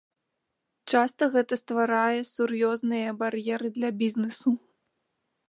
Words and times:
Часта 0.93 1.23
гэта 1.35 1.53
стварае 1.61 2.21
сур'ёзныя 2.31 3.09
бар'еры 3.21 3.67
для 3.79 3.89
бізнесу. 4.03 4.49